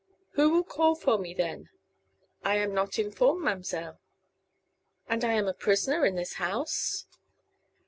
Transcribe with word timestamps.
"Who 0.31 0.49
will 0.49 0.63
call 0.63 0.95
for 0.95 1.19
me, 1.19 1.35
then?" 1.35 1.69
"I 2.43 2.55
am 2.55 2.73
not 2.73 2.97
inform, 2.97 3.43
ma'm'selle." 3.43 3.99
"And 5.07 5.23
I 5.23 5.33
am 5.33 5.47
a 5.47 5.53
prisoner 5.53 6.07
in 6.07 6.15
this 6.15 6.37
house?" 6.41 7.05